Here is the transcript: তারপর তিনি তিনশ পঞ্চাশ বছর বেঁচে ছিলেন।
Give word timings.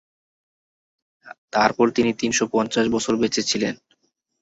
তারপর 1.53 1.85
তিনি 1.95 2.11
তিনশ 2.13 2.39
পঞ্চাশ 2.53 2.85
বছর 2.95 3.13
বেঁচে 3.17 3.41
ছিলেন। 3.43 3.73